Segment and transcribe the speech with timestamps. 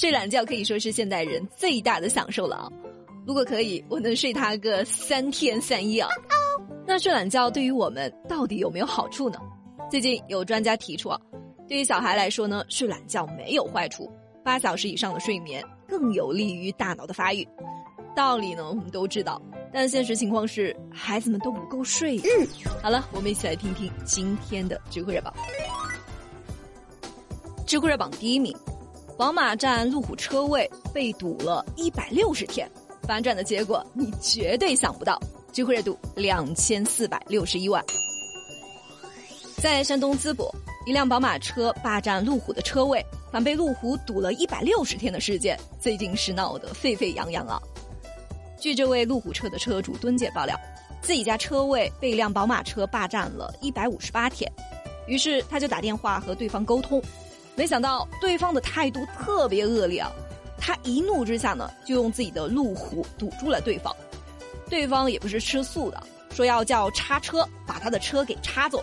[0.00, 2.72] 睡懒觉可以说是现代人最大的享受了啊！
[3.26, 6.08] 如果可以，我能睡它个三天三夜啊！
[6.86, 9.38] 那睡懒觉对于我们到底有没有好处呢？
[9.90, 11.20] 最近有专家提出啊，
[11.68, 14.10] 对于小孩来说呢，睡懒觉没有坏处，
[14.42, 17.46] 八小时以上的睡眠更有利于大脑的发育。
[18.16, 19.38] 道理呢，我们都知道，
[19.70, 22.16] 但现实情况是孩子们都不够睡。
[22.20, 22.48] 嗯，
[22.82, 25.30] 好了，我们一起来听听今天的知乎热榜。
[27.66, 28.56] 知乎热榜第一名，
[29.20, 32.66] 宝马占路虎车位被堵了一百六十天，
[33.02, 35.20] 反转的结果你绝对想不到。
[35.52, 37.84] 知乎热度两千四百六十一万。
[39.58, 40.50] 在山东淄博，
[40.86, 47.60] 一辆宝马车霸占路虎的车位，反被路虎堵了一百六十天的事件，最近是闹得沸沸扬扬啊。
[48.58, 50.58] 据这位路虎车的车主敦姐爆料，
[51.02, 54.50] 自己家车位被一辆宝马车霸占了一百五十八天，
[55.06, 57.02] 于是他就打电话和对方沟通，
[57.56, 60.10] 没想到对方的态度特别恶劣啊！
[60.58, 63.94] 他一怒之下呢，就用自己的路虎堵住了对方，
[64.68, 68.82] 对方也不是吃素的，说要叫叉车把他的车给叉走。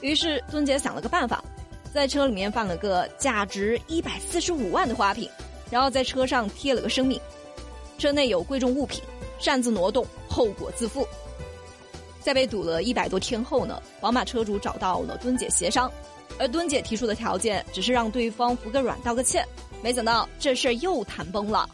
[0.00, 1.42] 于是敦姐想了个办法，
[1.92, 5.28] 在车里面放了个价值一百四十五万的花瓶，
[5.70, 7.20] 然后在车上贴了个声明。
[7.98, 9.02] 车内有贵重物品，
[9.38, 11.06] 擅自挪动，后果自负。
[12.20, 15.90] 在被堵了一百多天后呢，宝马车主找到了敦姐协商，
[16.38, 19.46] 而敦姐提出的条件只是让对方服个软道个歉。
[19.82, 21.68] 没想到这事儿又谈崩了，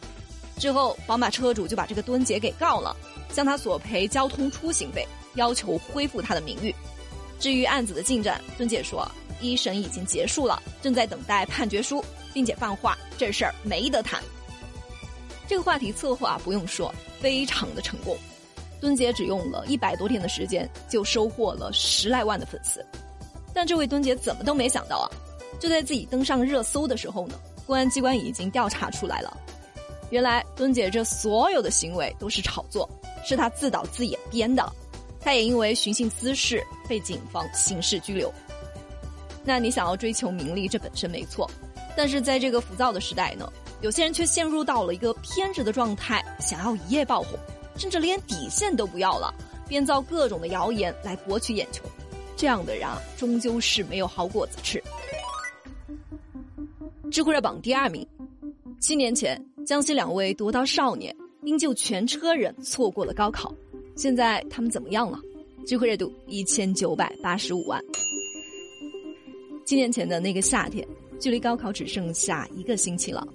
[0.57, 2.95] 之后宝马车主就把这个敦姐给告了，
[3.31, 6.73] 向他索赔交通出行费，要求恢复他的名誉。
[7.39, 9.09] 至于案子的进展，敦姐说
[9.41, 14.21] 一审已经结束了，正在等待判决书，并且放话这事儿没得谈。
[15.47, 18.17] 这个话题策划不用说，非常的成功。
[18.79, 22.85] 敦姐只用了一百多天的时间，就收获了十来万的粉丝。
[23.53, 25.07] 但这位敦姐怎么都没想到啊！
[25.59, 29.37] 就在自己登上热搜的时候呢，公安机关已经调查出来了。
[30.09, 32.89] 原来敦姐这所有的行为都是炒作，
[33.23, 34.69] 是她自导自演编的。
[35.19, 38.31] 她也因为寻衅滋事被警方刑事拘留。
[39.43, 41.49] 那你想要追求名利，这本身没错，
[41.95, 43.51] 但是在这个浮躁的时代呢？
[43.81, 47.37] 有些人却陷入到了一个偏执的状态，想要一夜爆红，
[47.77, 49.33] 甚至连底线都不要了，
[49.67, 51.83] 编造各种的谣言来博取眼球。
[52.35, 54.81] 这样的人啊，终究是没有好果子吃。
[57.11, 58.05] 知乎热榜第二名，
[58.79, 63.53] 七年前江西两位夺刀少年因救全车人错过了高考，
[63.95, 65.19] 现在他们怎么样了？
[65.65, 67.81] 知乎热度一千九百八十五万。
[69.63, 70.85] 七年前的那个夏天，
[71.19, 73.25] 距离高考只剩下一个星期了。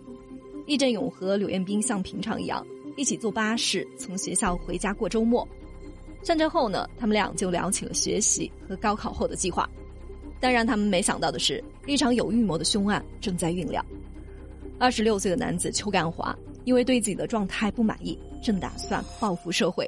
[0.67, 2.67] 易振勇和柳彦斌像平常一样，
[2.97, 5.47] 一起坐巴士从学校回家过周末。
[6.23, 9.69] 上车后呢，他们俩就聊起了学习和高考后的计划。
[10.41, 13.85] 但让他们没想到的是，一场有预谋的凶案正在酝酿。
[14.79, 19.85] 二十六岁的男子邱干华因为对自己的状态不满意，正打算报复社会。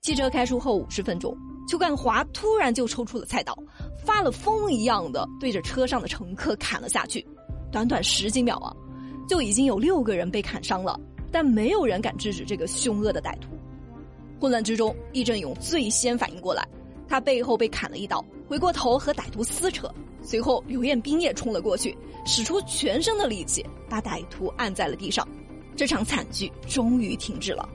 [0.00, 3.56] 汽车开出后五十分钟，邱干华突然就抽出了菜刀，
[4.04, 7.26] 发了疯一样的对着车上的乘客砍了下去。
[7.72, 8.72] 短短十几秒啊！
[9.28, 10.98] 就已经有六个人被砍伤了，
[11.32, 13.57] 但没有人敢制止这个凶恶的歹徒。
[14.40, 16.66] 混乱之中，易振勇最先反应过来，
[17.08, 19.92] 他背后被砍了一刀，回过头和歹徒撕扯。
[20.22, 25.26] 随后，刘彦斌也冲了过去，使出全身的力气把歹徒按在了地上。
[25.76, 27.68] 这场惨剧终于停止了。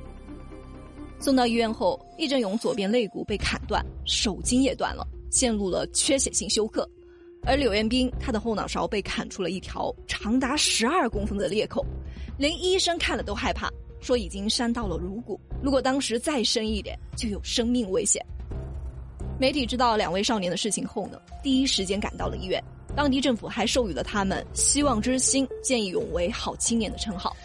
[1.20, 6.88] 送到医院后，易振勇左边肋骨被砍断，手筋也断了，陷入了缺血性休克。
[7.46, 11.86] 而柳彦斌，他的后脑勺被砍出了一条长达十二公分的裂口，
[12.38, 13.70] 连医生看了都害怕，
[14.04, 18.24] 说已经伤到了颅骨，如果当时再深一点，就有生命危险。
[19.40, 22.64] 媒体知道两位少年的事情后呢，第一时间赶到了医院，
[22.96, 27.36] 当地政府还授予了他们“希望之星”、“见义勇为好青年”的称号。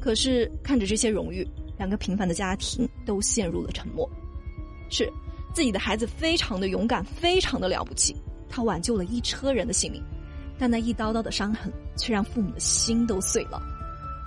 [0.00, 4.08] 可是看着这些荣誉，两个平凡的家庭都陷入了沉默。
[4.90, 5.12] 是，
[5.54, 8.16] 自己的孩子非常的勇敢，非常的了不起。
[8.48, 10.02] 他挽救了一车人的性命，
[10.58, 13.62] 但那一刀刀的伤痕却让父母的心都碎了。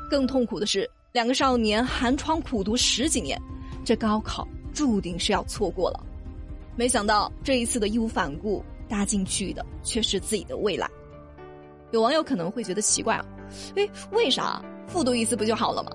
[0.10, 3.42] 更痛苦的是，两个少年寒窗苦读十几年，
[3.86, 6.06] 这高考注定是要错过了。
[6.76, 10.90] 没想到这一次的义无反顾搭进去的却是自己的未来。
[11.92, 13.26] 有网友可能会觉得奇怪啊，
[13.78, 15.92] 哎，为啥复读一次不就好了吗？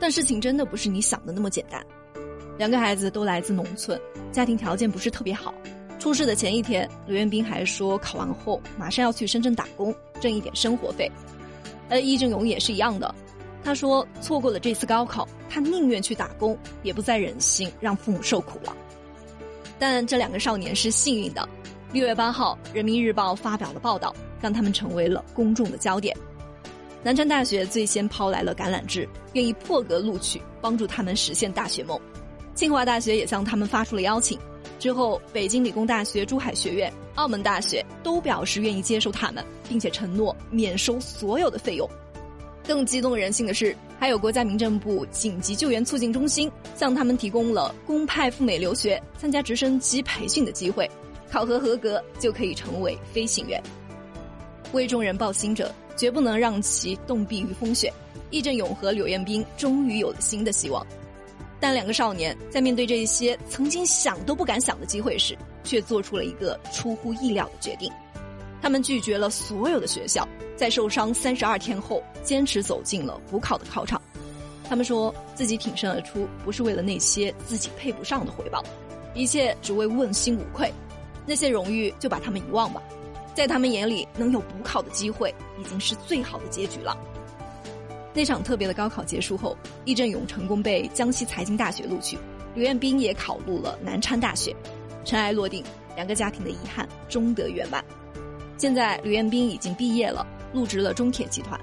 [0.00, 1.80] 但事情真的不是你想的那么简单。
[2.58, 3.96] 两个孩子都来自农村，
[4.32, 5.54] 家庭条件不是特别好。
[6.00, 11.08] 出事的前一天，刘彦斌还说考完后马上要去深圳打工，挣一点生活费。
[11.88, 13.14] 而易正勇也是一样的，
[13.64, 18.76] 他说错过了这次高考，他宁愿去打工，也不再忍心让父母受苦了。
[19.78, 21.48] 但这两个少年是幸运的，
[21.92, 26.16] 六月八号，《人民日报》发表了报道，让他们成为了公众的焦点。
[27.04, 31.98] 南昌大学最先抛来了橄榄枝，愿意破格录取，帮助他们实现大学梦。
[32.54, 34.38] 清华大学也向他们发出了邀请。
[34.78, 41.88] 之后，北京理工大学、珠海学院、澳门大学都表示愿意接受他们，并且承诺免收所有的费用。
[42.66, 50.88] 更激动人心的是，还有国家民政部紧急救援促进中心向他们提供了公派赴美留学、参加直升机培训的机会，
[51.30, 53.62] 考核合格就可以成为飞行员。
[54.72, 57.92] 为众人抱薪者，绝不能让其冻毙于风雪。
[58.30, 60.86] 易振勇和柳彦兵终于有了新的希望。
[61.60, 67.92] 但两个少年在面对这些曾经想都不敢想的机会时，却做出了一个出乎意料的决定。
[68.62, 70.26] 他们拒绝了所有的学校，
[70.62, 74.00] 在受伤三十二天后，坚持走进了补考的考场。
[74.62, 78.62] 他们说自己挺身而出，不是为了那些自己配不上的回报，
[79.12, 80.72] 一切只为问心无愧。
[81.26, 82.80] 那些荣誉就把他们遗忘吧，
[83.34, 86.96] 在他们眼里，能有补考的机会已经是最好的结局了。
[88.14, 92.16] 那场特别的高考结束后，易振勇成功被江西财经大学录取，
[92.54, 94.54] 刘彦斌也考入了南昌大学，
[95.04, 95.64] 尘埃落定，
[95.96, 97.84] 两个家庭的遗憾终得圆满。
[98.56, 101.58] 现在刘彦斌已经毕业了，入职了中铁集团，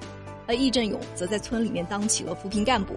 [0.48, 2.96] 而易振勇则在村里面当起了扶贫干部。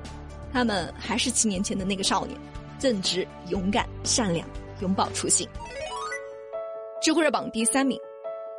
[0.53, 2.39] 他们还是七年前的那个少年，
[2.79, 4.47] 正直、勇敢、善良，
[4.81, 5.49] 永葆初心。
[7.01, 7.99] 知乎热榜第三名，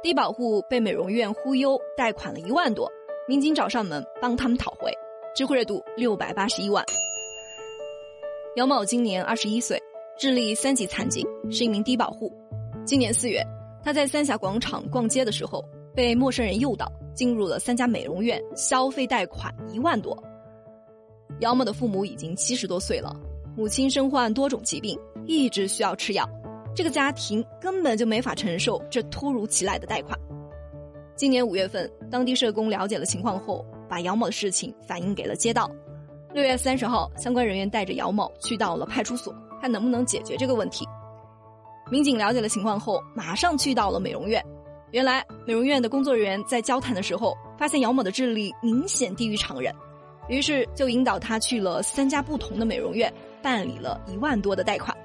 [0.02, 2.92] 低保户被美容院忽悠贷款了一万多。
[3.28, 4.92] 民警找上门帮他们讨回，
[5.34, 6.84] 知乎热度六百八十一万。
[8.58, 9.82] 姚某今年二十一岁，
[10.18, 12.32] 智力三级残疾，是一名低保户。
[12.86, 13.42] 今年四月，
[13.82, 15.64] 他在三峡广场逛街的时候，
[15.96, 20.18] 被陌生人诱导进入了三家美容院，消费贷款一万多。
[21.40, 23.16] 姚某的父母已经七十多岁了，
[23.56, 26.28] 母亲身患多种疾病，一直需要吃药，
[26.76, 30.18] 这个家庭根本就没法承受这突如其来的贷款。
[31.16, 35.70] 今年五月份，当地社工了解了情况后，把姚某的事情反映给了街道。
[36.34, 40.84] 六月三十号，相关人员带着姚某去到了派出所，看能不能解决这个问题。
[41.92, 44.44] 民警了解了情况后，马上去到了美容院。
[44.94, 49.74] 原来，美容院的工作人员在交谈的时候，发现姚某的智力明显低于常人，
[50.28, 53.12] 于是就引导他去了三家不同的美容院，
[53.42, 54.96] 办理了一万多的贷款。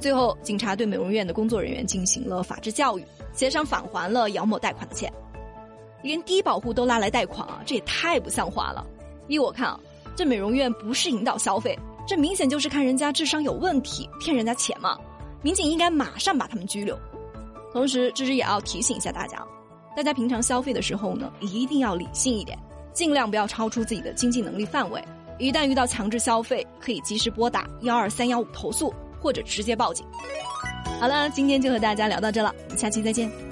[0.00, 3.04] 最后，警察对美容院的工作人员进行了法制教育，
[3.34, 5.12] 协商返还了姚某贷款的钱。
[6.02, 8.82] 连低保户都拉来贷款啊，这也太不像话了！
[9.28, 9.78] 依我看啊，
[10.16, 11.78] 这美容院不是引导消费，
[12.08, 14.98] 这明显就是看人家智商有问题，骗人家钱嘛！
[15.42, 16.98] 民警应该马上把他们拘留。
[17.72, 19.42] 同时，芝芝也要提醒一下大家，
[19.96, 22.58] 大家平常消费的时候呢，一定要理性一点，
[22.92, 25.02] 尽量不要超出自己的经济能力范围。
[25.38, 30.06] 一旦遇到强制消费，可以及时拨打幺二三幺五投诉，或者直接报警。
[31.00, 33.51] 好了，今天就和大家聊到这了，我们下期再见。